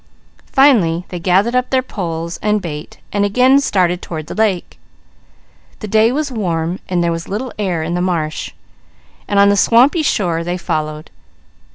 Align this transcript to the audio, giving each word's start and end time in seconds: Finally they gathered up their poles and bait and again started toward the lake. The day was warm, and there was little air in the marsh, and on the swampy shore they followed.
Finally 0.51 1.05
they 1.09 1.19
gathered 1.19 1.55
up 1.55 1.69
their 1.69 1.83
poles 1.83 2.39
and 2.41 2.59
bait 2.59 2.97
and 3.13 3.23
again 3.23 3.59
started 3.59 4.01
toward 4.01 4.25
the 4.25 4.33
lake. 4.33 4.79
The 5.77 5.87
day 5.87 6.11
was 6.11 6.31
warm, 6.31 6.79
and 6.89 7.03
there 7.03 7.11
was 7.11 7.27
little 7.29 7.53
air 7.59 7.83
in 7.83 7.93
the 7.93 8.01
marsh, 8.01 8.51
and 9.27 9.37
on 9.37 9.49
the 9.49 9.55
swampy 9.55 10.01
shore 10.01 10.43
they 10.43 10.57
followed. 10.57 11.11